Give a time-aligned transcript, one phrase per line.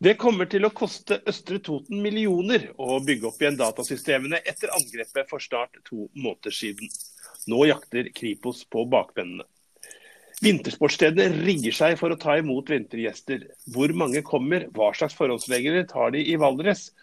[0.00, 5.28] Det kommer til å koste Østre Toten millioner å bygge opp igjen datasystemene etter angrepet
[5.28, 6.88] for snart to måneder siden.
[7.52, 9.44] Nå jakter Kripos på bakmennene.
[10.40, 13.44] Vintersportsstedene rigger seg for å ta imot vintergjester.
[13.74, 16.94] Hvor mange kommer, hva slags forholdsregler tar de i Valdres?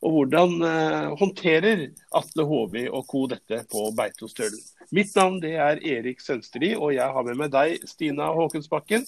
[0.00, 1.82] Og hvordan eh, håndterer
[2.16, 3.26] Atle Håvi og co.
[3.28, 4.64] dette på Beitostølen?
[4.96, 9.04] Mitt navn det er Erik Sønsteri, og jeg har med meg deg, Stina Håkensbakken.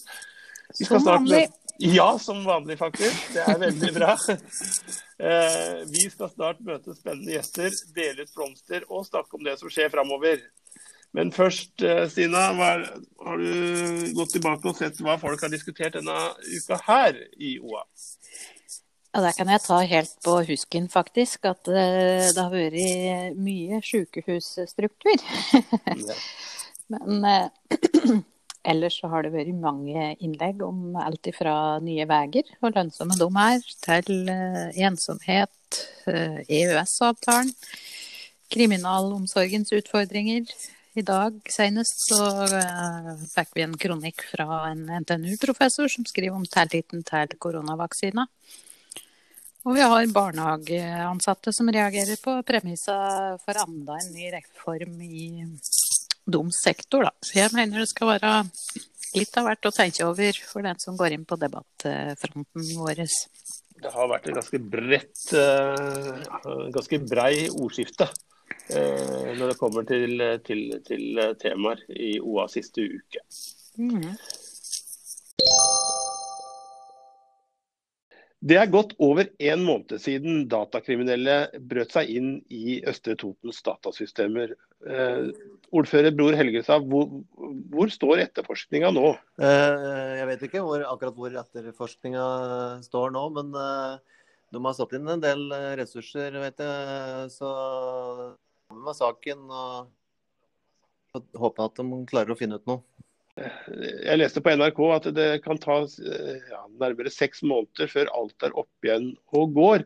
[0.77, 1.47] Vi Som vanlig.
[1.81, 3.33] Ja, som vanlig, faktisk.
[3.33, 4.17] Det er veldig bra.
[5.19, 9.71] Eh, vi skal snart møte spennende gjester, dele ut blomster og snakke om det som
[9.71, 10.43] skjer framover.
[11.15, 12.83] Men først, eh, Stina, er,
[13.25, 16.17] har du gått tilbake og sett hva folk har diskutert denne
[16.51, 17.85] uka her i OA?
[19.15, 23.79] Ja, Der kan jeg ta helt på husken, faktisk, at eh, det har vært mye
[23.87, 25.23] sykehusstruktur.
[26.95, 27.23] Men
[28.69, 33.29] Ellers så har det vært mange innlegg om alt fra nye veier, hvor lønnsomme de
[33.45, 37.55] er, til uh, ensomhet, uh, EØS-avtalen,
[38.53, 40.53] kriminalomsorgens utfordringer.
[40.99, 46.45] I dag senest så uh, fikk vi en kronikk fra en NTNU-professor som skriver om
[46.49, 48.27] tilliten til koronavaksina.
[49.69, 52.99] Og vi har barnehageansatte som reagerer på premissa
[53.43, 55.29] for enda en ny reform i
[56.29, 57.13] dum sektor, da.
[57.25, 58.33] Så jeg mener det skal være
[59.17, 63.05] litt av hvert å tenke over for den som går inn på debattfronten vår.
[63.79, 70.25] Det har vært en ganske bredt, uh, ganske brei ordskifte uh, når det kommer til,
[70.47, 73.23] til, til, temaer i OA siste uke.
[73.79, 74.11] Mm.
[78.39, 81.39] Det er gått over en måned siden datakriminelle
[81.71, 84.53] brøt seg inn i Østre Totens datasystemer.
[85.75, 87.11] Ordfører Bror Helgestad, hvor,
[87.73, 89.11] hvor, står etterforskninga nå?
[89.43, 92.25] Eh, jeg vet ikke hvor, akkurat hvor etterforskninga
[92.87, 94.23] står nå, men eh,
[94.55, 97.29] de har satt inn en del eh, ressurser, vet jeg.
[97.35, 97.53] Så
[98.73, 102.83] med saken og håper at de klarer å finne ut noe.
[103.39, 108.57] Jeg leste på NRK at det kan ta ja, nærmere seks måneder før alt er
[108.59, 109.85] opp igjen og går.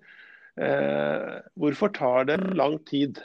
[0.61, 3.21] Eh, hvorfor tar det lang tid?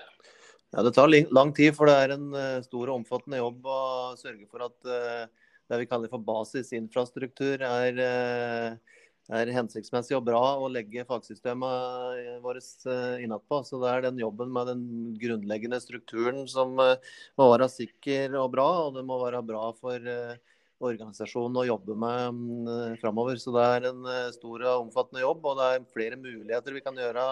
[0.76, 3.80] Ja, Det tar lang tid, for det er en uh, stor og omfattende jobb å
[4.20, 5.26] sørge for at uh,
[5.68, 8.98] det vi kaller for basisinfrastruktur er uh,
[9.36, 13.62] er hensiktsmessig og bra å legge fagsystemene våre eh, innatpå.
[13.68, 14.84] Så det er den jobben med den
[15.20, 16.96] grunnleggende strukturen som eh,
[17.40, 18.68] må være sikker og bra.
[18.88, 20.40] Og det må være bra for eh,
[20.80, 23.40] organisasjonen å jobbe med mm, framover.
[23.42, 27.00] Så det er en stor og omfattende jobb, og det er flere muligheter vi kan
[27.00, 27.30] gjøre.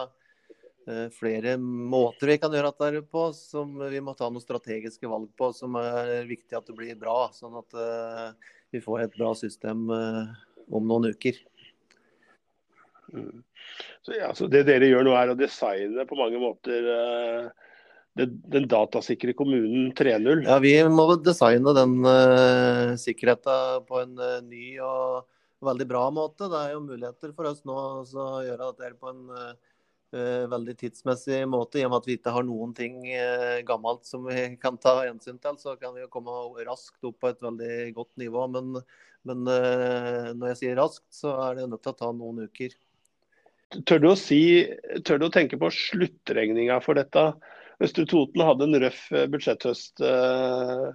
[1.15, 5.49] Flere måter vi kan gjøre dette på, som vi må ta noen strategiske valg på,
[5.57, 7.31] som er viktig at det blir bra.
[7.33, 7.73] Sånn at
[8.69, 11.39] vi får et bra system om noen uker.
[13.15, 13.41] Mm.
[14.05, 16.85] Så, ja, så Det dere gjør nå er å designe på mange måter
[18.15, 20.45] den, den, datasikre kommunen 3.0?
[20.47, 25.25] Ja, vi må designe den uh, sikkerheten på en uh, ny og
[25.65, 26.47] veldig bra måte.
[26.51, 29.73] Det er jo muligheter for oss nå å gjøre dette på en uh,
[30.51, 31.81] veldig tidsmessig måte.
[31.81, 33.01] I og med at vi ikke har noen ting
[33.67, 36.33] gammelt som vi kan ta hensyn til, så kan vi jo komme
[36.67, 38.45] raskt opp på et veldig godt nivå.
[38.53, 38.79] Men,
[39.27, 42.77] men når jeg sier raskt, så er det nødt til å ta noen uker.
[43.83, 44.39] Tør du å si,
[45.03, 47.25] tør du å tenke på sluttregninga for dette?
[47.83, 50.93] Østre Toten hadde en røff eh, budsjetthøst, uh,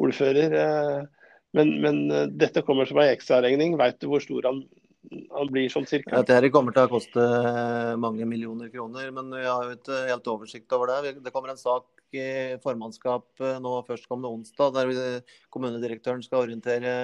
[0.00, 0.54] ordfører.
[0.54, 2.02] Uh, men, men
[2.38, 3.74] dette kommer som en ekstraregning.
[3.80, 4.62] Vet du hvor stor han,
[5.08, 6.20] han blir sånn cirka?
[6.26, 7.24] Dette kommer til å koste
[8.00, 11.16] mange millioner kroner, men vi har jo ikke helt oversikt over det.
[11.24, 16.94] Det kommer en sak i formannskap nå førstkommende onsdag, der kommunedirektøren skal orientere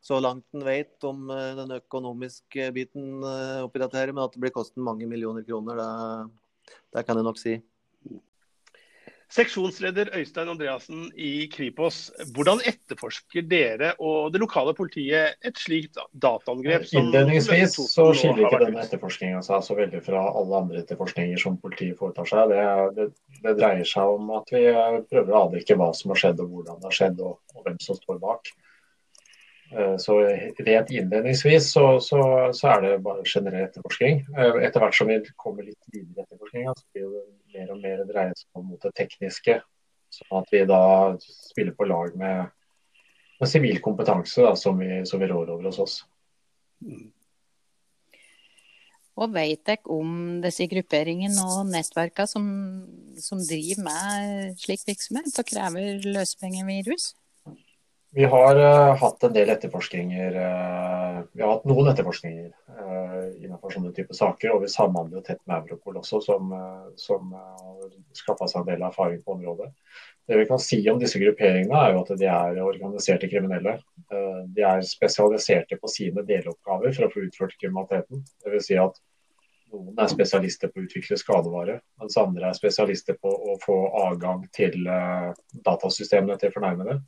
[0.00, 4.36] så langt en vet om eh, den økonomiske biten eh, oppi dette, her, men at
[4.36, 7.56] det blir kosten mange millioner kroner, det, det kan jeg nok si.
[9.28, 16.86] Seksjonsleder Øystein Andreassen i Kripos, hvordan etterforsker dere og det lokale politiet et slikt dataangrep?
[16.96, 22.00] Innledningsvis så skiller ikke denne etterforskninga seg så veldig fra alle andre etterforskninger som politiet
[22.00, 22.54] foretar seg.
[22.54, 22.64] Det,
[22.96, 23.10] det,
[23.42, 24.64] det, dreier seg om at vi
[25.12, 27.78] prøver å avdekke hva som har skjedd og hvordan det har skjedd og, og hvem
[27.84, 28.52] som står bak.
[29.76, 30.16] Eh, så
[30.58, 32.20] rent innledningsvis så, så,
[32.52, 34.22] så, er det bare generell etterforskning.
[34.32, 37.24] Eh, etter hvert som vi kommer litt videre i etterforskninga, så blir det
[37.58, 39.58] mer og mer dreier seg om mot det tekniske.
[40.14, 40.82] Sånn at vi da
[41.20, 42.48] spiller på lag med,
[43.40, 46.00] med sivil kompetanse da, som, vi, som vi rår over hos oss.
[49.18, 52.44] Og vet dere om disse grupperingene og nettverkene som,
[53.18, 57.12] som driver med slik virksomhet og krever løsepengevirus?
[58.10, 60.36] Vi har uh, hatt en del etterforskninger.
[60.36, 64.54] Uh, vi har hatt noen etterforskninger uh, innenfor sånne type saker.
[64.54, 66.54] Og vi samhandler tett med Europol også, som,
[66.96, 69.68] som har skaffa seg en del erfaring på området.
[70.28, 73.76] Det vi kan si om disse grupperingene, er jo at de er organiserte kriminelle.
[74.08, 78.24] De er spesialiserte på sine deloppgaver for å få utført kriminaliteten.
[78.44, 78.66] Dvs.
[78.68, 78.98] Si at
[79.72, 84.44] noen er spesialister på å utvikle skadevare, mens andre er spesialister på å få adgang
[84.56, 84.76] til
[85.64, 87.00] datasystemene til fornærmede.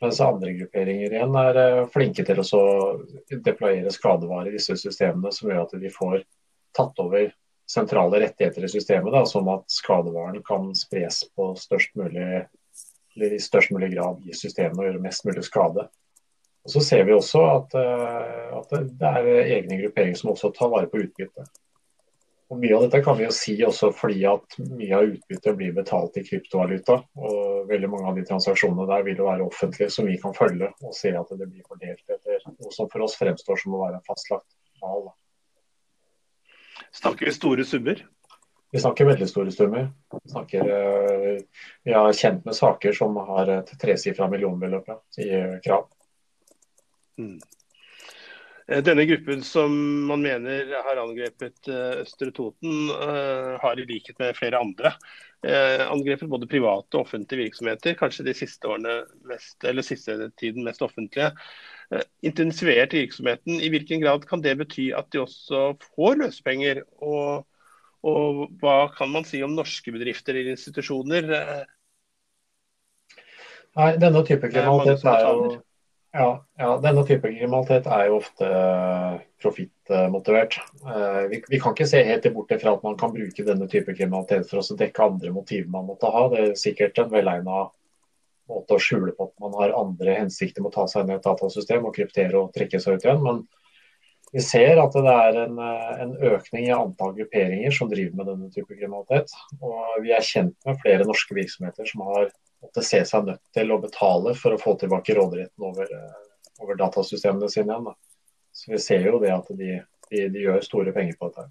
[0.00, 2.62] Mens andre grupperinger igjen er eh, flinke til å
[3.44, 6.22] deployere skadevare i disse systemene, som gjør at de får
[6.76, 7.32] tatt over
[7.68, 12.44] sentrale rettigheter i systemet, da, som at skadevaren kan spres på størst mulig,
[13.18, 15.88] i størst mulig grad i systemet og gjøre mest mulig skade.
[16.64, 20.70] Og Så ser vi også at, eh, at det er egne grupperinger som også tar
[20.72, 21.48] vare på utbytte.
[22.48, 25.74] Og Mye av dette kan vi jo si også fordi at mye av utbyttet blir
[25.76, 26.96] betalt i kryptovaluta.
[27.20, 30.70] og Veldig mange av de transaksjonene der vil jo være offentlige, som vi kan følge
[30.80, 34.00] og se at det blir fordelt etter noe som for oss fremstår som å være
[34.00, 34.48] en fastlagt
[34.80, 35.10] mal.
[36.96, 38.00] Snakker vi store summer?
[38.72, 39.90] Vi snakker veldig store summer.
[40.12, 41.36] Vi, snakker, eh,
[41.84, 44.88] vi har kjent med saker som har et tresifra millionbeløp
[45.20, 45.28] i
[45.64, 45.88] krav.
[47.20, 47.38] Mm.
[48.68, 49.72] Eh, denne gruppen som
[50.06, 54.94] man mener har angrepet eh, Østre Toten, eh, har i likhet med flere andre
[55.38, 60.82] angrepet både private og offentlige virksomheter, kanskje de siste årene mest, eller siste tiden mest
[60.82, 61.28] offentlige.
[62.26, 65.60] Intensivert virksomheten, i hvilken grad kan det bety at de også
[65.94, 66.82] får løsepenger?
[66.98, 67.46] Og,
[68.02, 71.30] og hva kan man si om norske bedrifter eller institusjoner?
[73.78, 75.54] Nei, denne type kriminalitet er jo
[76.12, 76.28] ja,
[76.58, 80.56] ja, denne type kriminalitet er jo ofte eh, profittmotivert.
[80.86, 83.92] Eh, vi, vi, kan ikke se helt bort fra at man kan bruke denne type
[83.92, 86.24] kriminalitet for å dekke andre motiver man måtte ha.
[86.32, 87.66] Det er sikkert en velegna
[88.48, 91.18] måte å skjule på at man har andre hensikter med å ta seg inn i
[91.18, 93.24] et datasystem og kryptere og trekke seg ut igjen.
[93.26, 93.44] Men
[94.32, 98.32] vi ser at det er en, eh, en økning i antall grupperinger som driver med
[98.32, 99.32] denne type kriminalitet.
[99.60, 102.32] Og vi er kjent med flere norske virksomheter som har
[102.62, 106.78] måtte se seg nødt til å betale for å få tilbake råderetten over, eh, over
[106.80, 107.90] datasystemene sine igjen.
[107.90, 107.94] Da.
[108.52, 111.50] Så vi ser jo det at de, de, de gjør store penger på dette.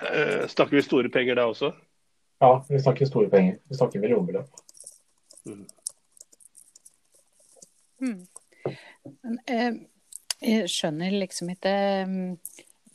[0.00, 1.74] Uh, snakker vi store penger da også?
[2.40, 3.58] Ja, vi snakker store penger.
[3.68, 4.48] Vi snakker millionbeløp.
[5.44, 5.66] Mm.
[8.00, 8.26] Mm.
[9.22, 9.74] Men, eh,
[10.40, 11.72] jeg skjønner liksom ikke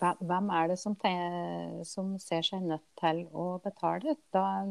[0.01, 0.95] Hvem er det som,
[1.87, 4.17] som, ser seg nødt til å betale?
[4.33, 4.65] Da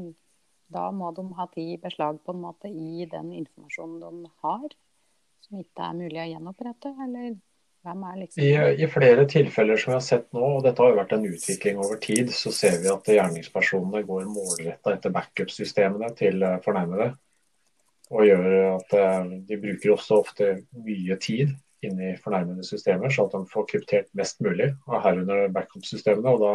[0.73, 4.77] da må de ha tid i beslag på en måte i den informasjonen de har,
[5.45, 6.95] som ikke er mulig å gjenopprette?
[7.05, 7.35] Eller
[7.85, 10.93] hvem er liksom I, I, flere tilfeller som vi har sett nå, og dette har
[10.93, 16.09] jo vært en utvikling over tid, så ser vi at gjerningspersonene går målretta etter backup-systemene
[16.17, 17.11] til eh, fornærmede.
[18.15, 20.51] Og gjør at eh, de bruker også ofte
[20.87, 21.53] mye tid
[21.85, 26.33] inni fornærmede systemer, så at de får kryptert mest mulig, og herunder backup-systemene.
[26.33, 26.55] og da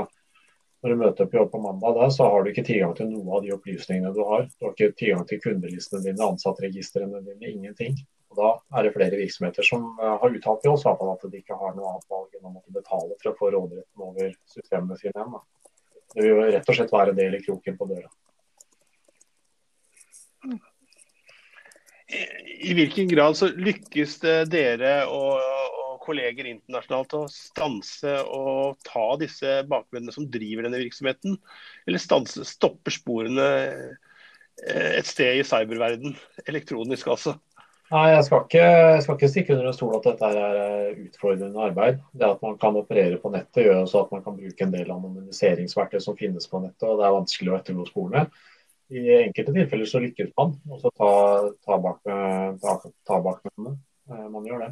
[0.81, 3.35] når du møter opp jobb på mandag, da, så har du ikke tilgang til noe
[3.35, 4.45] av de opplysningene du har.
[4.55, 7.99] Du har ikke tilgang til kundelistene dine, ansattregistrene dine, ingenting.
[8.31, 8.49] Og Da
[8.79, 11.91] er det flere virksomheter som eh, har uttalt til oss at de ikke har noe
[11.91, 15.39] annet valg enn å måtte betale for å få råderetten over systemene sine igjen.
[16.13, 18.09] Det vil jo rett og slett være en del i kroken på døra.
[22.69, 25.35] I hvilken grad så lykkes det dere å
[26.09, 31.37] kolleger internasjonalt å stanse og ta disse bakmennene som driver denne virksomheten?
[31.87, 33.49] Eller stanse, stoppe sporene
[34.65, 36.17] eh, et sted i cyberverden,
[36.49, 37.37] elektronisk altså?
[37.89, 40.99] Nei, jeg skal, ikke, jeg skal ikke stikke under en stol at dette er eh,
[41.07, 42.03] utfordrende arbeid.
[42.13, 44.91] Det at man kan operere på nettet gjør også at man kan bruke en del
[44.93, 48.27] anonymiseringsverktøy som finnes på nettet, og det er vanskelig å ettergå sporene.
[48.93, 51.09] I enkelte tilfeller så lykkes man også ta,
[51.65, 51.79] ta
[52.61, 52.77] ta,
[53.09, 54.71] ta bak eh, Man gjør det.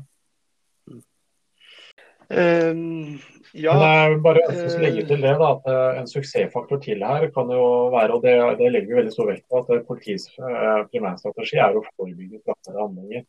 [2.27, 3.19] Um,
[3.55, 7.47] ja, Men bare å legge til det da, at eh, En suksessfaktor til her kan
[7.53, 10.27] jo være, og det, det legger vi veldig stor vekt på, at eh, politiets
[10.91, 13.23] primærstrategi er å forebygge straffbare handlinger.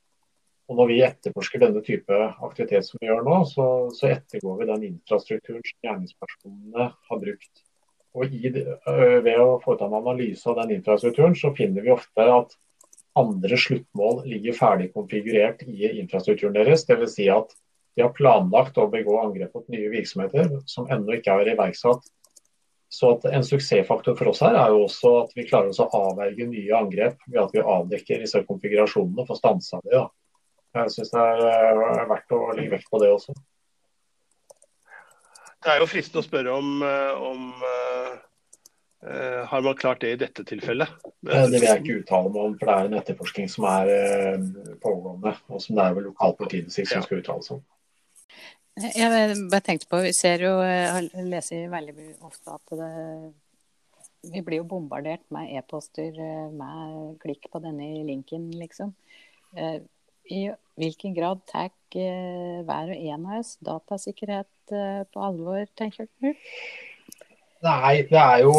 [0.68, 4.68] Og Når vi etterforsker denne type aktivitet som vi gjør nå, så, så ettergår vi
[4.72, 7.62] den infrastrukturen som gjerningspersonene har brukt.
[8.18, 12.58] Og i, Ved å foreta en analyse av den infrastrukturen, så finner vi ofte at
[13.18, 16.84] andre sluttmål ligger ferdig konfigurert i infrastrukturen deres.
[16.90, 17.14] Dvs.
[17.14, 17.54] Si at
[17.98, 22.04] de har planlagt å begå angrep mot nye virksomheter som ennå ikke er iverksatt.
[22.88, 26.46] Så En suksessfaktor for oss her er jo også at vi klarer oss å avverge
[26.46, 30.04] nye angrep ved at vi avdekker disse konfigurasjonene og får stansa det.
[30.78, 33.34] Jeg syns det er eh, verdt å legge vekt på det også.
[35.58, 37.44] Det er jo fristende å spørre om, eh, om,
[38.98, 40.90] Uh, har man klart det i dette tilfellet?
[41.22, 43.90] Det vil jeg ikke uttale meg om, for det er en etterforskning som er
[44.82, 45.36] pågående.
[45.54, 47.62] Og som det er vel lokalt politidistrikt som skal uttale seg om.
[48.78, 52.90] Jeg bare tenkte på, Vi ser jo, jeg leser veldig ofte at det,
[54.28, 56.14] vi blir jo bombardert med e-poster
[56.54, 58.94] med klikk på denne linken, liksom.
[60.28, 60.40] I
[60.78, 64.74] hvilken grad tar hver og en av oss datasikkerhet
[65.14, 66.34] på alvor, tenker du?
[67.58, 68.52] Nei, det er jo,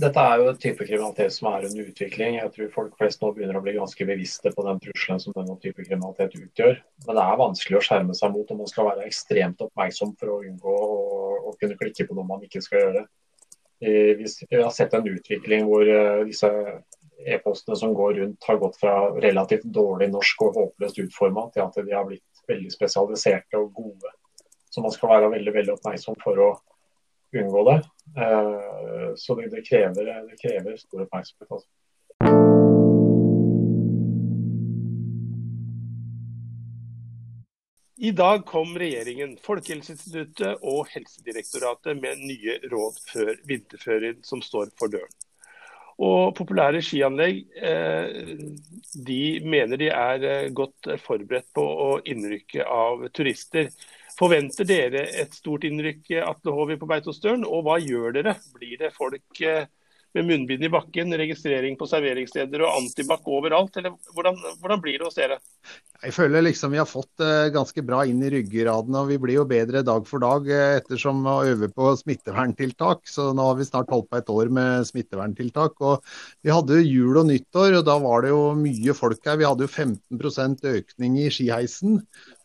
[0.00, 2.38] dette er jo en type kriminalitet som er under utvikling.
[2.38, 5.58] Jeg tror folk flest nå begynner å bli ganske bevisste på den trusselen som denne
[5.60, 6.78] type kriminalitet utgjør.
[7.04, 10.32] Men det er vanskelig å skjerme seg mot, og man skal være ekstremt oppmerksom for
[10.32, 13.04] å unngå å, kunne klikke på noe man ikke skal gjøre.
[13.84, 16.48] Vi har sett en utvikling hvor eh, disse
[17.28, 21.76] e-postene som går rundt, har gått fra relativt dårlig norsk og håpløst utforma til at
[21.76, 24.16] de har blitt veldig spesialiserte og gode.
[24.72, 26.54] Så man skal være veldig, veldig oppmerksom for å
[27.42, 27.78] unngå det.
[28.22, 31.50] Eh, så det, det, krever, det krever, stor oppmerksomhet.
[31.50, 31.68] Altså.
[38.04, 44.92] I dag kom regjeringen, Folkehelseinstituttet og Helsedirektoratet med nye råd før vinterferien som står for
[44.92, 45.14] døren.
[46.02, 48.38] Og populære skianlegg eh,
[49.06, 53.70] de mener de er eh, godt forberedt på å innrykke av turister.
[54.18, 58.36] Forventer dere et stort innrykk Atle Håvi på Beitostølen, og hva gjør dere?
[58.54, 59.66] Blir det folk eh,
[60.14, 65.08] med munnbind i bakken, registrering på serveringssteder og antibac overalt, eller hvordan, hvordan, blir det
[65.08, 65.40] hos dere?
[66.04, 69.40] Jeg føler liksom vi har fått eh, ganske bra inn i ryggraden, og vi blir
[69.40, 73.02] jo bedre dag for dag eh, ettersom vi øver på smitteverntiltak.
[73.10, 75.82] Så nå har vi snart holdt på et år med smitteverntiltak.
[75.82, 76.06] og
[76.46, 79.40] Vi hadde jul og nyttår, og da var det jo mye folk her.
[79.40, 82.04] Vi hadde jo 15% økning i skiheisen.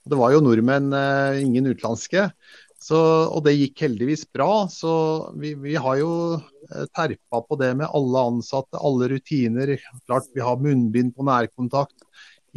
[0.10, 2.30] Det var jo nordmenn, eh, ingen utenlandske.
[2.80, 2.98] Så,
[3.28, 4.66] og det gikk heldigvis bra.
[4.72, 4.92] Så
[5.38, 9.76] vi, vi, har jo eh, terpa på det med alle ansatte, alle rutiner.
[10.08, 11.98] Klart vi har munnbind på nærkontakt.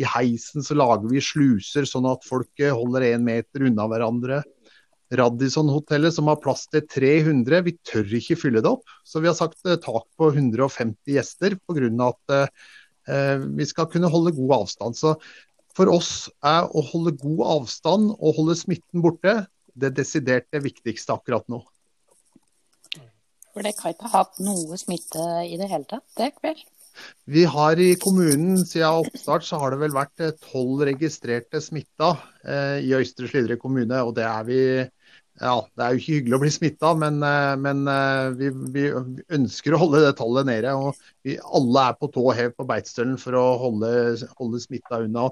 [0.01, 4.43] I heisen så lager vi sluser sånn at folk eh, holder én meter unna hverandre.
[5.13, 8.87] Radisson-hotellet som har plass til 300, vi tør ikke fylle det opp.
[9.05, 11.91] Så vi har sagt tak på 150 gjester pga.
[12.09, 14.97] at eh, vi skal kunne holde god avstand.
[14.97, 15.19] Så
[15.77, 21.49] for oss er å holde god avstand og holde smitten borte det desidert viktigste akkurat
[21.49, 21.63] nå.
[23.53, 26.61] For dere har ikke hatt noe smitte i det hele tatt, det vel?
[27.25, 32.15] Vi har i kommunen siden oppstart så har det vel vært eh, tolv registrerte smitta
[32.45, 34.03] eh, i Øystre Slidre kommune.
[34.03, 34.61] og det er vi
[35.41, 37.81] ja, Det er jo ikke hyggelig å bli smitta, men, eh, men
[38.39, 38.85] vi, vi,
[39.39, 40.75] ønsker å holde det tallet nede.
[40.77, 43.93] og vi, Alle er på tå hev på Beitstølen for å holde,
[44.39, 45.31] holde smitta unna.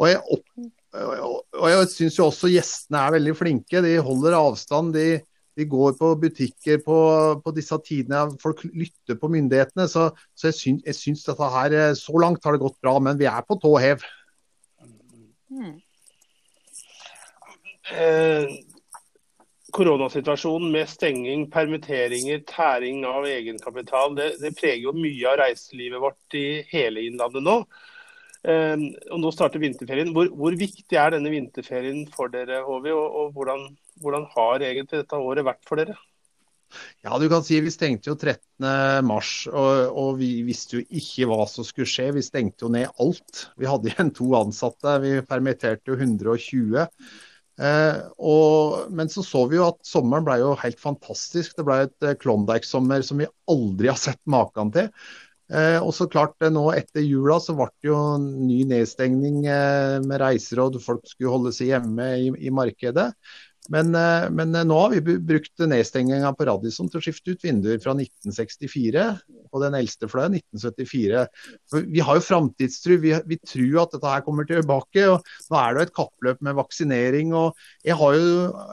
[0.00, 0.20] Og jeg,
[0.96, 3.82] og jeg syns jo også gjestene er veldig flinke.
[3.84, 4.94] De holder avstand.
[4.96, 5.20] De,
[5.58, 6.96] de går på butikker på,
[7.44, 8.24] på, disse tidene.
[8.42, 9.86] Folk lytter på myndighetene.
[9.92, 13.20] Så, så jeg, syns, jeg syns dette her Så langt har det gått bra, men
[13.20, 14.08] vi er på tå hev.
[15.50, 15.78] Mm.
[17.90, 18.50] Eh,
[19.74, 26.38] koronasituasjonen med stenging, permitteringer, tæring av egenkapital, det, det preger jo mye av reiselivet vårt
[26.38, 27.56] i hele Innlandet nå.
[28.48, 30.12] Ehm, og Nå starter vinterferien.
[30.16, 32.92] Hvor, hvor, viktig er denne vinterferien for dere, Håvi?
[32.94, 33.66] Og, og hvordan,
[34.00, 35.98] hvordan, har egentlig dette året vært for dere?
[37.02, 41.42] Ja, du kan si Vi stengte jo 13.3, og, og vi visste jo ikke hva
[41.50, 42.12] som skulle skje.
[42.16, 43.48] Vi stengte jo ned alt.
[43.58, 45.00] Vi hadde igjen to ansatte.
[45.02, 46.86] Vi permitterte jo 120.
[47.60, 51.58] Eh, og, men så så vi jo at sommeren ble jo helt fantastisk.
[51.58, 54.88] Det ble et eh, Klondyke-sommer som vi aldri har sett maken til.
[55.50, 59.98] Eh, og så klart eh, nå Etter jula så ble det jo ny nedstengning eh,
[60.04, 60.80] med reiseråd.
[60.84, 63.10] Folk skulle holde seg hjemme i, i markedet.
[63.70, 67.44] Men, eh, men, eh, nå har vi brukt nedstenginga på Radisson til å skifte ut
[67.44, 69.12] vinduer fra 1964.
[69.50, 71.24] på den eldste fløyen, 1974.
[71.90, 73.00] Vi har jo framtidstro.
[73.02, 75.02] Vi, vi, tror at dette her kommer tilbake.
[75.10, 77.34] og Nå er det jo et kappløp med vaksinering.
[77.34, 78.28] og Jeg har jo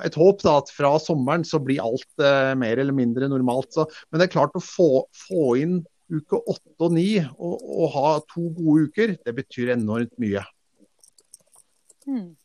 [0.05, 3.73] et håp da at fra sommeren så blir alt eh, mer eller mindre normalt.
[3.73, 5.79] Så, men det er klart å få, få inn
[6.13, 10.43] uke åtte og ni å ha to gode uker, det betyr enormt mye.
[12.07, 12.35] Hmm.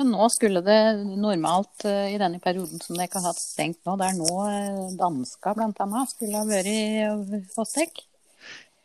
[0.00, 0.80] Men nå skulle det
[1.20, 5.52] normalt uh, i denne perioden som dere har hatt stengt nå, der nå uh, danska
[5.58, 6.04] bl.a.
[6.08, 8.06] skulle ha vært hos dere?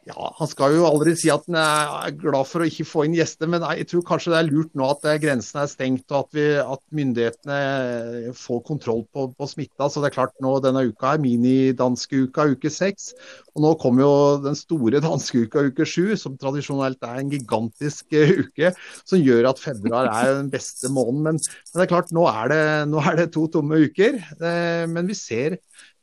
[0.05, 3.15] Ja, Han skal jo aldri si at han er glad for å ikke få inn
[3.17, 6.35] gjester, men jeg tror kanskje det er lurt nå at grensen er stengt og at,
[6.37, 9.87] vi, at myndighetene får kontroll på, på, smitta.
[9.89, 13.15] Så det er klart nå denne uka er minidanskeuka uke seks.
[13.55, 14.13] Og nå kommer jo
[14.45, 18.75] den store danskeuka uke sju, som tradisjonelt er en gigantisk uh, uke.
[19.09, 21.25] Som gjør at februar er den beste måneden.
[21.31, 24.21] Men, men det er klart, nå er det, nå er det to tomme uker.
[24.37, 25.57] Men vi ser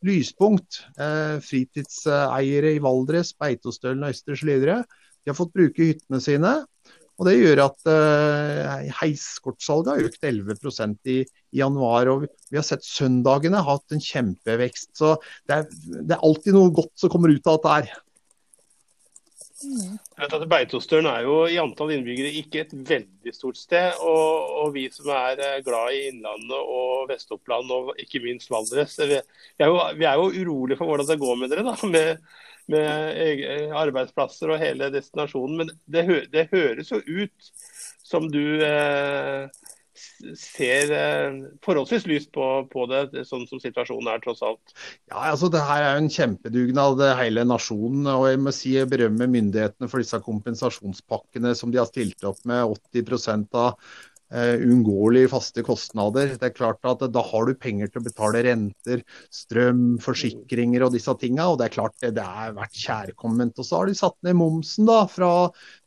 [0.07, 0.83] lyspunkt.
[0.99, 4.83] Eh, fritidseiere i Valdres, Beitostølen Østre Slidre
[5.23, 6.53] de har fått bruke hyttene sine.
[7.21, 10.55] Og Det gjør at eh, heiskortsalget har økt 11
[11.05, 12.09] i, i, januar.
[12.11, 14.91] og Vi har sett søndagene hatt en kjempevekst.
[14.99, 15.15] Så
[15.47, 15.69] det er,
[16.01, 17.93] det er alltid noe godt som kommer ut av dette her.
[19.63, 20.47] Mm.
[20.51, 23.99] Beitostølen er jo i antall innbyggere ikke et veldig stort sted.
[24.03, 28.99] Og, og vi som er eh, glad i Innlandet og Vest-Oppland og ikke minst Valdres,
[28.99, 31.69] vi er, jo, vi jo urolige for hvordan det går med dere.
[31.71, 32.17] da, med
[32.71, 35.57] med arbeidsplasser og hele destinasjonen.
[35.63, 37.53] Men det, det høres jo ut
[38.07, 39.49] som du eh,
[40.39, 44.75] ser eh, forholdsvis lyst på, på, det, sånn som situasjonen er, tross alt.
[45.11, 48.07] Ja, altså det her er jo en kjempedugnad, hele nasjonen.
[48.15, 52.65] og Jeg må si berømme myndighetene for disse kompensasjonspakkene som de har stilt opp med.
[52.95, 53.75] 80 av
[54.33, 56.35] uh, uunngåelige faste kostnader.
[56.39, 60.97] Det er klart at Da har du penger til å betale renter, strøm, forsikringer og
[60.97, 61.51] disse tinga.
[61.53, 63.59] Og det er klart det, det er vært kjærkomment.
[63.59, 65.33] Og så har de satt ned momsen da fra,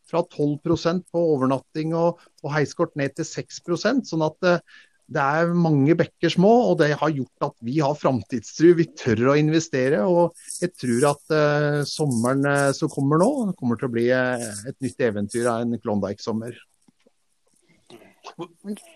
[0.10, 3.62] fra 12% på overnatting og, og, heiskort ned til 6
[4.10, 7.94] sånn at eh, det er mange bekker små, og det har gjort at vi har
[7.94, 8.72] framtidstru.
[8.80, 10.00] Vi tør å investere.
[10.02, 14.80] og Jeg tror at uh, sommeren uh, som kommer nå, kommer til å bli et
[14.82, 16.58] nytt eventyr av en Klondyke-sommer.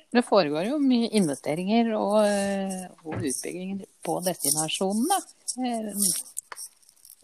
[0.10, 5.20] Det foregår jo mye investeringer og, eh, og utbygginger på destinasjonene.
[5.66, 5.94] Eh,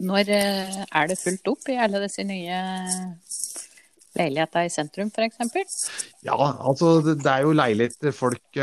[0.06, 2.60] når eh, er det fullt opp i alle disse nye
[4.18, 5.74] leiligheter i sentrum f.eks.?
[6.26, 8.60] Ja, altså det er jo leiligheter folk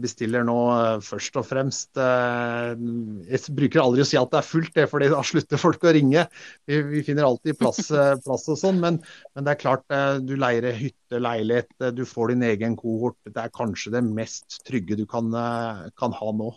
[0.00, 0.58] bestiller nå
[1.04, 1.92] først og fremst.
[2.00, 5.94] Jeg bruker aldri å si at det er fullt, det, for da slutter folk å
[5.94, 6.26] ringe.
[6.68, 7.90] Vi, vi finner alltid plass,
[8.24, 9.00] plass og sånn, men,
[9.34, 9.86] men, det er klart
[10.24, 13.18] du leier hytte leilighet, eh, du får din egen kohort.
[13.24, 16.52] Det er kanskje det mest trygge du kan, eh, kan ha nå.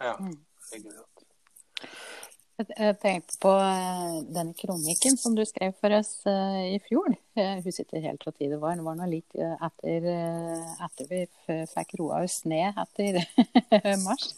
[0.00, 0.36] Ja, mm.
[2.56, 7.12] Jeg tenkte på den denne kronikken som du skrev for oss i fjor.
[7.36, 8.78] Hun sitter helt fra tid det var.
[8.78, 10.06] Det var nå litt etter,
[10.86, 11.20] etter vi
[11.74, 13.20] fikk roa oss ned etter
[14.06, 14.30] mars.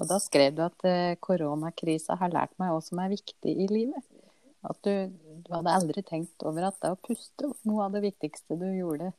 [0.00, 0.88] Og da skrev du at
[1.22, 4.10] koronakrisa har lært meg hva som er viktig i livet.
[4.62, 5.10] At du,
[5.42, 8.68] du, hadde aldri tenkt over at det å puste var noe av det viktigste du
[8.70, 9.10] gjorde.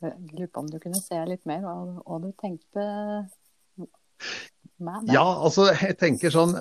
[0.00, 1.74] Jeg lurer på om du kunne se litt mer hva,
[2.22, 2.84] du tenkte
[4.88, 5.14] det?
[5.14, 6.54] Ja, altså jeg tenker sånn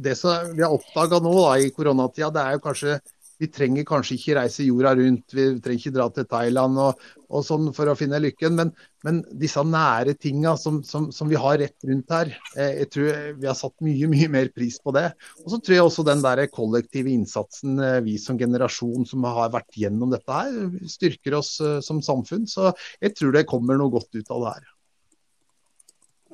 [0.00, 2.98] Det som vi har oppdaga nå da, i koronatida, det er jo kanskje
[3.36, 7.44] vi trenger kanskje ikke reise jorda rundt, vi trenger ikke dra til Thailand og, og
[7.44, 8.56] sånn for å finne lykken.
[8.56, 8.70] Men,
[9.04, 13.20] men disse nære tinga som, som, som, vi har rett rundt her, eh, jeg tror
[13.42, 15.10] vi har satt mye mye mer pris på det.
[15.44, 19.52] Og så tror jeg også den der kollektive innsatsen eh, vi som generasjon som har
[19.54, 20.56] vært gjennom dette her,
[20.96, 22.48] styrker oss eh, som samfunn.
[22.48, 22.72] Så
[23.04, 24.74] jeg tror det kommer noe godt ut av det her.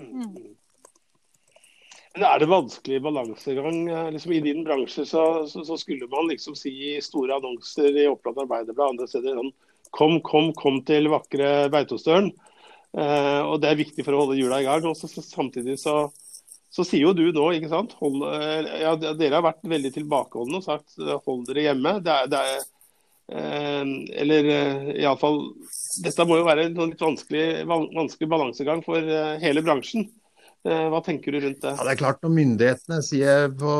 [0.02, 0.52] Mm.
[2.14, 3.88] Men er det vanskelig balansegang?
[3.88, 7.96] Eh, liksom, I din bransje så, så, så, skulle man liksom si i store annonser
[7.96, 9.52] i Oppland Arbeiderblad andre steder sånn
[9.92, 12.30] Kom, kom, kom til vakre Beitostølen.
[12.96, 14.86] Eh, og det er viktig for å holde hjula i gang.
[14.88, 16.06] Og samtidig så,
[16.72, 20.62] så, sier jo du nå, ikke sant hold, eh, ja, Dere har vært veldig tilbakeholdne
[20.62, 21.98] og sagt eh, hold dere hjemme.
[22.04, 22.56] Det er, det er
[23.36, 23.92] eh,
[24.24, 24.50] eller
[24.96, 25.42] iallfall
[26.04, 29.12] Dette må jo være en sånn litt vanskelig, vanskelig balansegang for
[29.44, 30.08] hele bransjen.
[30.62, 31.72] Eh, hva tenker du rundt det?
[31.74, 33.72] Ja, det er klart Når myndighetene sier på,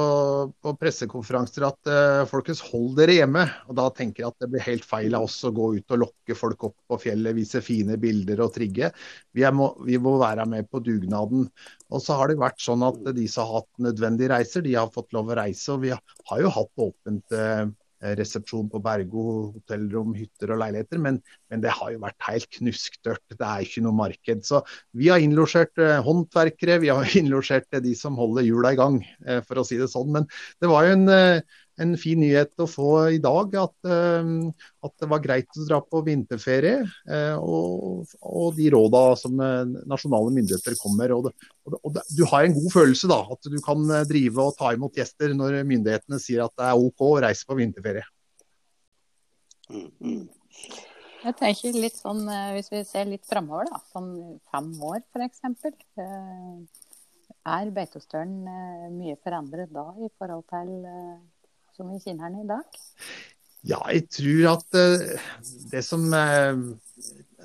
[0.58, 4.64] på pressekonferanser at uh, folkens hold dere hjemme, og da tenker jeg at det blir
[4.66, 7.94] helt feil av oss å gå ut og lokke folk opp på fjellet, vise fine
[8.02, 8.90] bilder og trigge.
[9.30, 11.46] Vi, må, vi må være med på dugnaden.
[11.92, 14.90] Og så har det vært sånn at de som har hatt nødvendige reiser, de har
[14.90, 15.68] fått lov å reise.
[15.76, 17.68] Og vi har jo hatt åpent uh, Eh,
[18.18, 21.00] resepsjon på Bergo, hotellrom, hytter og leiligheter.
[21.02, 21.20] Men,
[21.52, 23.22] men, det har jo vært helt knusktørt.
[23.30, 24.44] Det er ikke noe marked.
[24.48, 24.62] Så
[24.98, 29.00] vi har innlosjert eh, håndverkere, vi har innlosjert eh, de som holder hjula i gang,
[29.26, 30.10] eh, for å si det sånn.
[30.16, 30.28] Men
[30.62, 33.54] det var jo en eh, en fin nyhet å få i dag.
[33.62, 34.30] At, eh,
[34.86, 36.82] at det var greit å dra på vinterferie.
[37.08, 41.14] Eh, og, og de råda som eh, nasjonale myndigheter kommer.
[41.16, 44.56] Og, det, og det, du har en god følelse da, at du kan drive og
[44.58, 48.06] ta imot gjester når myndighetene sier at det er OK å reise på vinterferie.
[49.72, 50.24] Mm, mm.
[51.22, 52.24] Jeg tenker litt sånn,
[52.56, 55.38] Hvis vi ser litt framover, da, sånn fem år f.eks.
[57.42, 58.42] Er Beitostølen
[58.98, 60.74] mye forandret da i forhold til
[61.82, 62.80] som vi kjenner den i dag?
[63.66, 65.26] Ja, jeg tror at uh,
[65.70, 66.62] det som uh,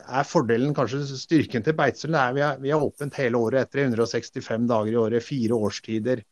[0.08, 4.69] er fordelen, kanskje styrken til Beitostølen, er at vi, har åpent hele året etter 165
[4.69, 6.23] dager i året, fire årstider.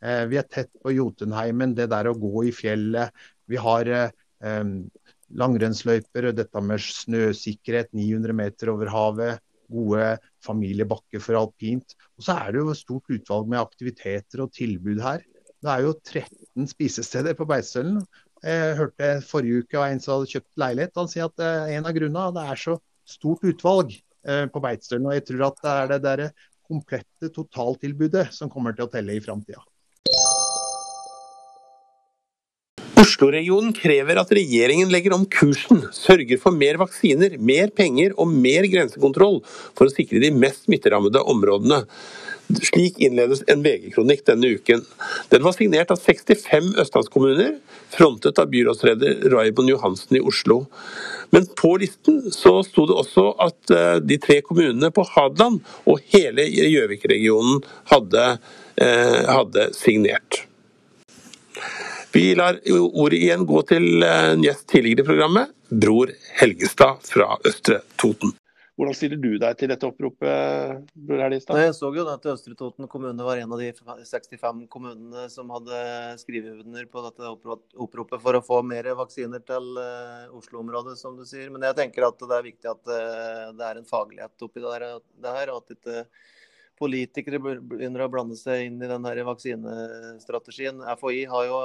[0.00, 3.12] Uh, vi er tett på Jotunheimen, det der å gå i fjellet.
[3.50, 3.88] Vi har
[5.40, 9.46] langrennsløyper, dette med snøsikkerhet 900 meter over havet.
[9.70, 11.92] gode familiebakker for alpint.
[12.18, 15.22] Og så er det jo et stort utvalg med aktiviteter og tilbud her.
[15.60, 17.98] Det er jo 13 spisesteder på Beitostølen.
[18.40, 20.94] Jeg hørte forrige uke av en som hadde kjøpt leilighet.
[20.96, 22.76] Han sier at eh, en av grunnene er at det er så
[23.08, 25.10] stort utvalg eh, på Beitostølen.
[25.10, 26.24] Og jeg tror at det er det der
[26.70, 29.60] komplette totaltilbudet som kommer til å telle i framtida.
[33.00, 38.66] Oslo-regionen krever at regjeringen legger om kursen, sørger for mer vaksiner, mer penger og mer
[38.68, 41.78] grensekontroll for å sikre de mest smitterammede områdene.
[42.58, 44.82] Slik innledes en VG-kronikk denne uken.
[45.32, 47.54] Den var signert av 65 østlandskommuner,
[47.94, 50.64] frontet av byrådsleder Raymond Johansen i Oslo.
[51.32, 56.04] Men på listen så sto det også at eh, de tre kommunene på Hadeland og
[56.12, 57.62] hele Gjøvik-regionen
[57.94, 58.26] hadde,
[58.82, 60.42] eh, hadde signert.
[62.12, 62.58] Vi lar
[62.92, 68.32] ordet igjen gå til eh, en gjest tidligere i programmet, Bror Helgestad fra Østre Toten.
[68.74, 71.60] Hvordan stiller du deg til dette oppropet, Bror Helgestad?
[71.62, 75.84] Jeg så jo at Østre Toten kommune var en av de 65 kommunene som hadde
[76.18, 81.22] skrevet under på dette oppropet for å få mer vaksiner til eh, Oslo-området, som du
[81.28, 81.46] sier.
[81.54, 85.38] Men jeg tenker at det er viktig at eh, det er en faglighet oppi det
[85.38, 86.06] her, og at ikke
[86.80, 90.80] politikere begynner å blande seg inn i den vaksinestrategien.
[90.96, 91.58] FHI har jo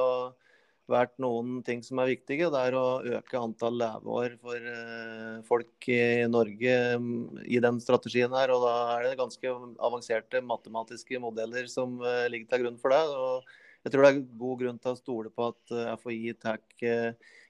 [0.91, 2.49] vært noen ting som er viktige.
[2.53, 8.33] Det er å øke antall leveår for eh, folk i Norge mm, i den strategien
[8.37, 8.53] her.
[8.53, 9.55] Og da er det ganske
[9.89, 13.01] avanserte matematiske modeller som eh, ligger til grunn for det.
[13.17, 16.61] Og jeg tror det er god grunn til å stole på at eh, FHI tar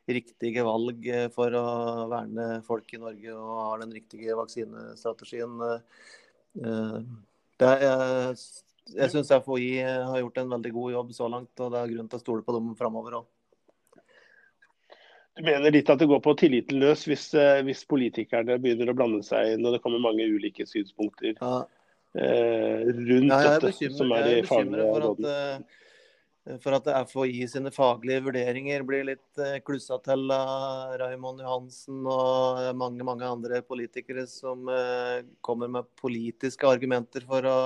[0.06, 1.68] riktige valg for å
[2.12, 5.56] verne folk i Norge og har den riktige vaksinestrategien.
[7.64, 8.36] Er,
[8.96, 12.10] jeg syns FHI har gjort en veldig god jobb så langt, og det er grunn
[12.12, 13.26] til å stole på dem framover òg.
[15.36, 18.96] Du mener litt at det går på tilliten løs hvis, eh, hvis, politikerne begynner å
[18.96, 21.56] blande seg når det kommer mange ulike synspunkter ja.
[22.16, 25.66] eh, rundt ja, dette, som er de faglige rådene?
[26.46, 32.06] Eh, for at FHI sine faglige vurderinger blir litt eh, klussa til av Raymond Johansen
[32.06, 37.60] og mange mange andre politikere som eh, kommer med politiske argumenter for å,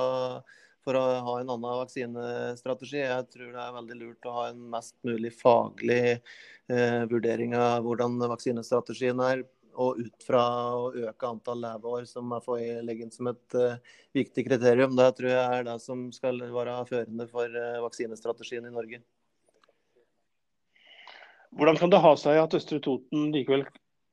[0.85, 3.03] for å ha en annen vaksinestrategi.
[3.03, 7.83] Jeg tror det er veldig lurt å ha en mest mulig faglig eh, vurdering av
[7.87, 9.43] hvordan vaksinestrategien er
[9.77, 10.43] og ut fra
[10.75, 13.75] å øke antall leveår, som er inn som et uh,
[14.15, 14.95] viktig kriterium.
[14.97, 19.01] Det tror jeg er det som skal være førende for uh, vaksinestrategien i Norge.
[21.57, 23.63] Hvordan kan det ha seg at Østre Toten likevel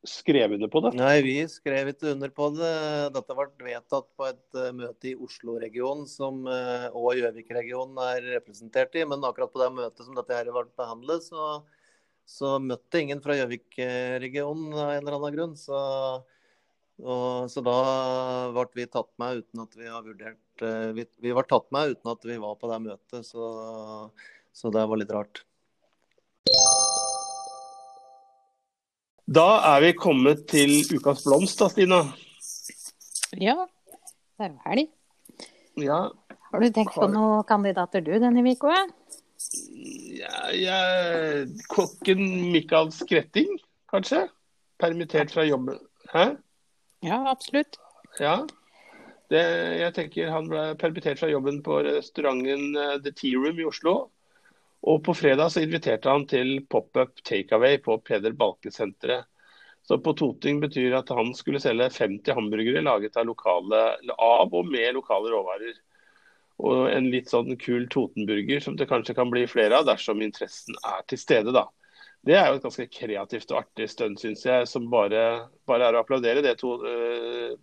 [0.06, 0.92] skrev under på det?
[0.96, 2.74] Nei, Vi skrev ikke under på det.
[3.16, 9.04] Dette ble vedtatt på et uh, møte i Oslo-regionen, som og Gjøvik-regionen er representert i.
[9.08, 11.58] Men akkurat på det møtet som dette her ble behandlet, så
[12.26, 15.54] så møtte ingen fra Gjøvik-regionen av en eller annen grunn.
[15.58, 15.78] Så,
[17.00, 17.76] og, så da
[18.56, 21.94] ble vi tatt med uten at vi har vurdert eh, Vi, vi var tatt med
[21.94, 23.50] uten at vi var på det møtet, så,
[24.52, 25.44] så det var litt rart.
[29.26, 32.04] Da er vi kommet til ukas blomst da, Stina.
[33.42, 33.56] Ja,
[34.38, 34.90] det er jo helg.
[35.82, 35.98] Ja.
[36.52, 38.86] Har du tenkt på noen kandidater du denne uka?
[40.56, 40.80] Ja,
[41.72, 43.58] kokken Mikael Skretting,
[43.90, 44.26] kanskje?
[44.80, 45.78] Permittert fra jobben.
[46.12, 46.36] Hæ?
[47.04, 47.78] Ja, absolutt.
[48.18, 48.46] Ja.
[49.30, 49.42] Det,
[49.80, 53.96] jeg tenker Han ble permittert fra jobben på restauranten eh, The Tea Room i Oslo.
[54.86, 59.26] Og på fredag så inviterte han til pop-up takeaway på Peder Balke-senteret.
[59.86, 63.82] Så på Toting betyr at han skulle selge 50 hamburgere laget av, lokale,
[64.18, 65.76] av og med lokale råvarer
[66.56, 70.78] og en litt sånn kul Totenburger som det kanskje kan bli flere av dersom interessen
[70.86, 71.52] er til stede.
[71.52, 71.66] da.
[72.26, 75.20] Det er jo et ganske kreativt og artig stunt, syns jeg, som bare,
[75.68, 76.42] bare, er å applaudere.
[76.42, 77.54] Det to, uh,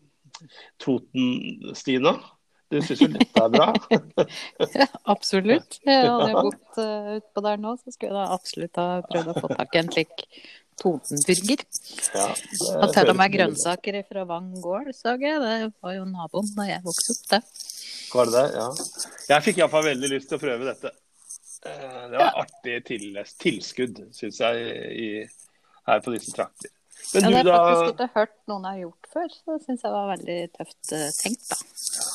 [0.83, 2.15] Toten-Stina.
[2.71, 3.67] Du syns jo dette er bra?
[4.79, 5.81] ja, absolutt.
[5.89, 9.51] Hadde jeg bodd uh, utpå der nå, så skulle jeg absolutt ha prøvd å få
[9.57, 10.25] tak i en slik
[10.79, 11.67] Totenburger.
[12.15, 12.31] Ja,
[12.79, 15.41] og til og med grønnsaker fra Vang gård, så jeg.
[15.43, 17.43] Det var jo naboen da jeg vokste opp, det.
[18.13, 18.45] Var det det?
[18.57, 18.67] Ja.
[19.33, 20.93] Jeg fikk iallfall veldig lyst til å prøve dette.
[21.65, 22.43] Eh, det var ja.
[22.43, 25.09] artig til, tilskudd, syns jeg, i,
[25.89, 26.71] her på disse trakter.
[27.13, 29.83] Men ja, det har jeg faktisk ikke hørt noen har gjort før, så det syns
[29.83, 31.57] jeg var veldig tøft uh, tenkt, da.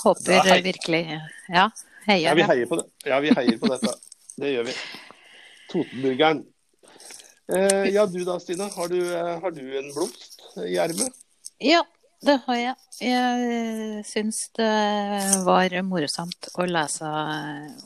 [0.03, 1.67] Håper da virkelig Ja,
[2.07, 2.31] heier.
[2.31, 2.87] Ja, vi heier på det.
[3.07, 3.93] Ja, vi heier på dette.
[4.39, 4.77] Det gjør vi.
[5.69, 6.47] Totenburgeren.
[7.53, 8.69] Eh, ja, du da, Stine.
[8.75, 11.21] Har du, eh, har du en blomst i ermet?
[11.65, 11.83] Ja,
[12.27, 12.75] det har jeg.
[12.99, 14.71] Jeg syns det
[15.47, 17.07] var morsomt å lese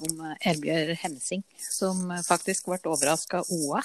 [0.09, 3.83] om Elbjørg Hemsing, som faktisk ble overraska OA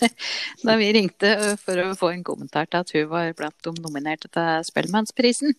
[0.66, 4.30] da vi ringte for å få en kommentar til at hun var blant de nominerte
[4.30, 5.58] til Spellemannsprisen.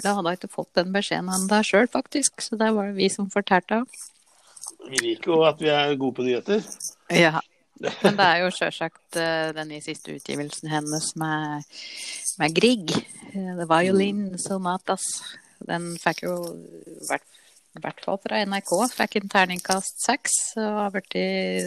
[0.00, 2.44] Da hadde hun ikke fått den beskjeden ennå sjøl, faktisk.
[2.44, 4.08] Så det var det vi som fortalte henne.
[4.90, 6.64] Vi liker jo at vi er gode på nyheter.
[7.12, 7.40] Ja.
[8.04, 9.16] Men det er jo sjølsagt
[9.56, 11.68] den i siste utgivelsen hennes med,
[12.40, 12.94] med Grieg.
[13.32, 15.04] The det var jo Linn Sonatas.
[15.68, 20.38] Den fikk jo i hvert, fall fra NRK fikk en terningkast seks.
[20.56, 21.18] Og har blitt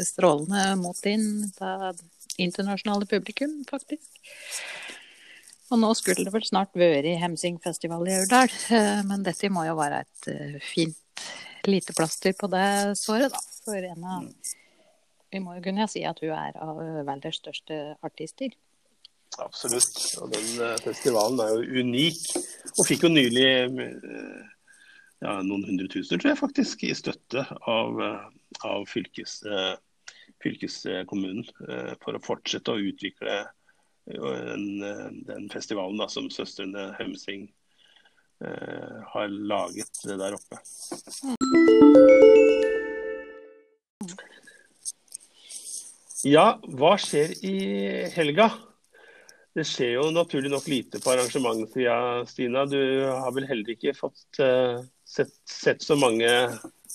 [0.10, 2.02] strålende mot inn av
[2.42, 4.10] internasjonale publikum, faktisk.
[5.72, 9.78] Og nå skulle det vel snart vært Hemsingfestival i Aurdal, uh, men dette må jo
[9.80, 11.24] være et fint
[11.70, 13.40] lite plaster på det såret, da.
[13.64, 14.28] For en av
[15.34, 18.52] Vi må jo kunne si at hun er av verdens største artister.
[19.42, 20.00] Absolutt.
[20.22, 22.22] Og den uh, festivalen er jo unik.
[22.78, 24.44] Og fikk jo nylig uh,
[25.24, 28.28] ja, noen hundre tusen, tror jeg faktisk, i støtte av, uh,
[28.68, 29.40] av fylkes,
[30.44, 31.46] fylkeskommunen
[32.04, 33.38] for å fortsette å utvikle
[34.04, 37.48] den, den festivalen da, som søstrene Hemsing
[38.44, 40.60] har laget der oppe.
[46.28, 47.56] Ja, hva skjer i
[48.16, 48.52] helga?
[49.54, 52.66] Det skjer jo naturlig nok lite på arrangementssida, Stina.
[52.66, 56.30] Du har vel heller ikke fått uh, sett, sett, så mange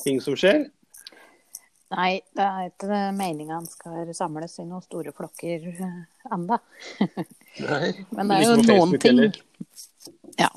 [0.03, 0.64] ting som skjer?
[1.94, 6.59] Nei, det er ikke meninga han skal samles i noen store flokker uh, enda.
[7.68, 9.23] Nei, Men det er jo noen ting.
[9.23, 9.38] Heller.
[10.38, 10.51] Ja,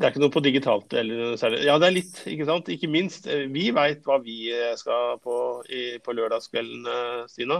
[0.00, 1.58] det er ikke noe på digitalt eller særlig.
[1.68, 2.70] Ja, det er litt, ikke sant.
[2.72, 3.26] Ikke minst.
[3.28, 5.34] Eh, vi veit hva vi eh, skal på
[5.68, 7.58] i, på lørdagskvelden, eh, Stina.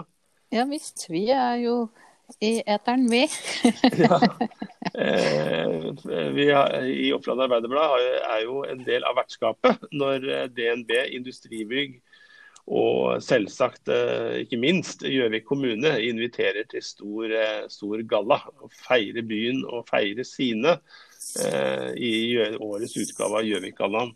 [0.48, 1.04] Ja visst.
[1.12, 1.74] Vi er jo
[2.40, 3.26] i eteren, vi.
[4.04, 4.20] ja.
[4.90, 5.74] Eh,
[6.34, 10.24] vi har, I Oppland Arbeiderblad er jo en del av vertskapet når
[10.56, 12.00] DNB Industribygg
[12.66, 13.92] og selvsagt,
[14.42, 17.36] ikke minst, Gjøvik kommune inviterer til stor,
[17.70, 18.40] stor galla.
[18.64, 22.12] Og feire byen og feire sine eh, i
[22.58, 24.12] årets utgave av Gjøvikgallaen.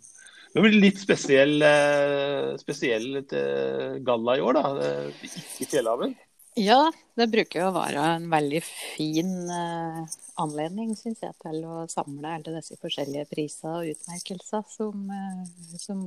[0.55, 4.69] Det blir litt spesiell, eh, spesiell eh, galla i år, da.
[4.87, 5.25] Eh,
[5.59, 6.15] ikke Fjellhaven.
[6.55, 10.05] Ja, det bruker jo å være en veldig fin uh,
[10.39, 16.05] anledning, syns jeg, til å samle alle disse forskjellige priser og utmerkelser som, uh, som,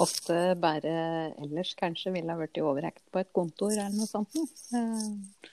[0.00, 0.94] ofte bare
[1.42, 4.40] ellers kanskje ville ha blitt overrekt på et kontor eller noe sånt.
[4.72, 5.50] Uh,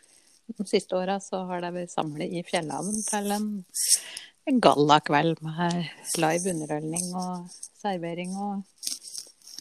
[0.48, 3.52] de siste åra så har blitt samlet i Fjellhaven til en
[4.48, 7.50] en gallakveld med live underholdning og
[7.82, 8.62] servering og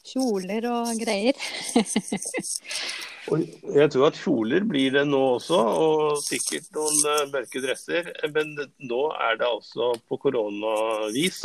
[0.07, 1.35] kjoler og greier.
[3.27, 3.43] og
[3.75, 8.13] jeg tror at kjoler blir det nå også, og sikkert noen uh, mørke dresser.
[8.35, 8.53] Men
[8.87, 11.43] nå er det altså på koronavis.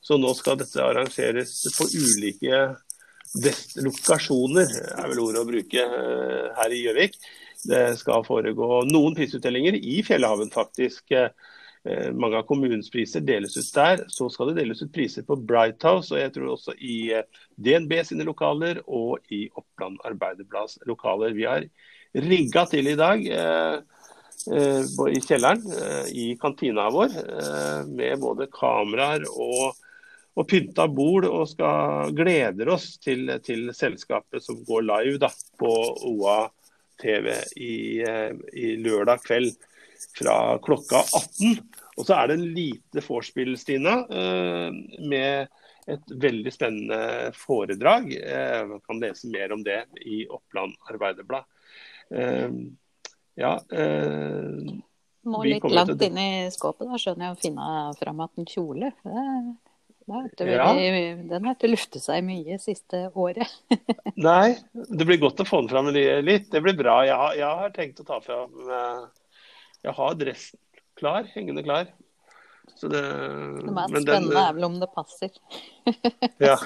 [0.00, 2.62] Så nå skal dette arrangeres på ulike
[3.84, 7.20] lokasjoner, er vel ordet å bruke, uh, her i Gjøvik.
[7.68, 11.12] Det skal foregå noen prisutdelinger i Fjellhaven, faktisk.
[11.84, 14.04] Eh, mange av kommunens priser deles ut der.
[14.08, 17.44] Så skal det deles ut priser på Bright House, og jeg tror også i eh,
[17.56, 21.36] DNB sine lokaler og i Oppland Arbeiderblads lokaler.
[21.36, 21.68] Vi har
[22.18, 23.78] rigga til i dag eh,
[24.48, 25.64] i kjelleren
[26.14, 27.10] i kantina vår
[27.90, 29.74] med både kameraer og,
[30.38, 35.72] og pynta bord, og skal gleder oss til, til selskapet som går live da, på
[36.12, 36.38] OA
[37.02, 37.74] TV i,
[38.62, 39.67] i lørdag kveld
[40.18, 41.60] fra klokka 18.
[41.98, 44.68] Og så er det en lite vorspiel, Stina, eh,
[45.10, 45.48] med
[45.88, 48.10] et veldig spennende foredrag.
[48.14, 51.48] Eh, man kan lese mer om det i Oppland Arbeiderblad.
[52.14, 52.50] Eh,
[53.38, 53.54] ja,
[55.28, 58.92] Må litt langt inn i skåpet, da skjønner jeg å finne fram igjen en kjole.
[60.08, 60.70] Det, det ja.
[61.28, 63.50] Den har ikke luftet seg mye siste året.
[64.16, 66.48] Nei, det blir godt å få den fram litt.
[66.50, 67.02] Det blir bra.
[67.06, 68.56] Jeg har, jeg har tenkt å ta fram
[69.86, 70.60] Jeg har dressen
[70.98, 71.90] klar, hengende klar.
[72.76, 75.32] Så det, det mest spennende den, er vel om det passer.
[76.48, 76.56] ja.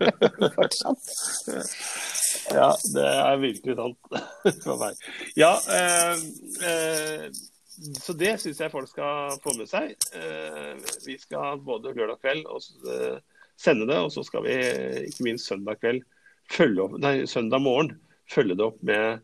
[0.56, 1.10] Fortsatt.
[2.54, 4.14] ja, det er virkelig sant
[4.64, 5.02] for meg.
[5.38, 6.22] Ja, eh,
[6.70, 7.26] eh,
[8.00, 9.92] så det syns jeg folk skal få med seg.
[10.16, 10.72] Eh,
[11.06, 13.20] vi skal både lørdag kveld og, eh,
[13.60, 14.56] sende det, og så skal vi
[15.10, 16.02] ikke minst søndag kveld
[16.50, 17.94] følge opp, nei, søndag morgen
[18.30, 19.20] følge det opp med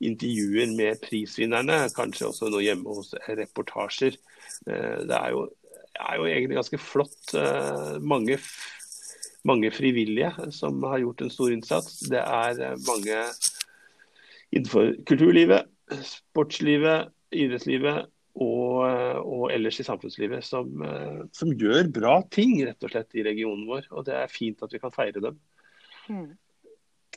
[0.00, 4.16] intervjuer med prisvinnerne, kanskje også noe hjemme hos reportasjer.
[4.66, 5.46] Eh, det er jo,
[6.00, 7.34] er jo egentlig ganske flott.
[7.36, 8.38] Eh, mange,
[9.48, 12.00] mange, frivillige som har gjort en stor innsats.
[12.12, 13.20] Det er eh, mange
[14.50, 15.68] innenfor kulturlivet,
[16.06, 18.08] sportslivet, idrettslivet
[18.40, 18.80] og,
[19.20, 20.70] og, ellers i samfunnslivet som,
[21.34, 23.90] som, gjør bra ting rett og slett i regionen vår.
[23.94, 25.38] Og det er fint at vi kan feire dem.
[26.08, 26.30] Mm.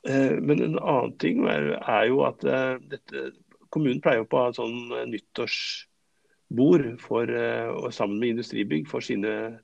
[0.08, 1.70] Eh, men en annen ting er,
[2.10, 3.30] jo at eh, dette,
[3.72, 9.60] kommunen pleier på å ha sånn nyttårsbord for, eh, sammen med Industribygg for sine,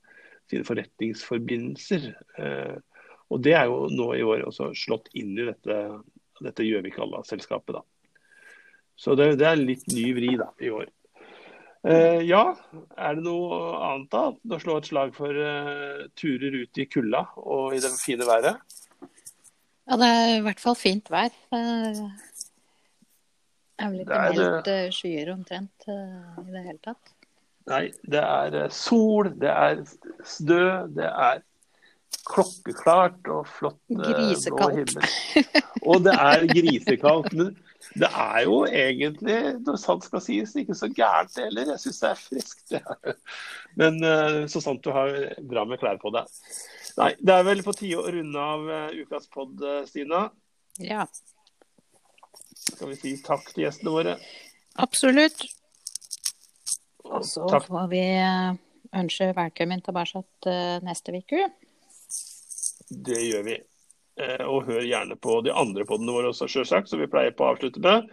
[0.50, 2.08] sine forretningsforbindelser.
[2.40, 2.78] Eh,
[3.30, 5.76] og Det er jo nå i år også slått inn i dette,
[6.40, 7.76] dette Gjøvik Alla-selskapet.
[7.76, 7.84] da.
[8.98, 10.88] Så det, det, er litt ny vri da, i år.
[11.80, 12.42] Uh, ja,
[13.00, 14.24] er det noe annet da?
[14.36, 18.58] Å slå et slag for uh, turer ut i kulda og i det fine været?
[19.90, 21.32] Ja, det er i hvert fall fint vær.
[21.50, 21.60] Det
[23.80, 27.14] er vel ikke meldt uh, skyer omtrent i det hele tatt?
[27.70, 29.82] Nei, det er sol, det er
[30.26, 31.42] snø, det er
[32.26, 35.10] klokkeklart og flott blå himmel.
[35.86, 37.34] Og det er grisekaldt.
[37.96, 41.72] Det er jo egentlig, når sant skal sies, ikke så gærent heller.
[41.72, 42.66] Jeg syns det er friskt.
[42.74, 43.14] Ja.
[43.80, 43.98] Men
[44.52, 45.10] så sant du har
[45.48, 46.28] bra med klær på deg.
[47.00, 50.26] Nei, det er vel på tide å runde av ukas pod, Stina.
[50.82, 51.06] Ja.
[52.60, 54.14] Skal vi si takk til gjestene våre?
[54.80, 55.46] Absolutt.
[57.08, 58.04] Og så får vi
[59.00, 60.22] ønske velkommen tilbake
[60.84, 61.48] neste uke.
[62.90, 63.56] Det gjør vi.
[64.20, 67.46] Eh, og hør gjerne på de andre podene våre også, sjølsagt, som vi pleier på
[67.46, 68.10] å avslutte med.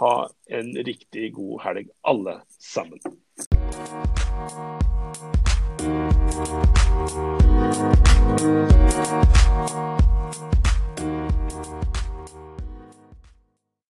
[0.00, 0.12] Ha
[0.58, 3.00] en riktig god helg, alle sammen.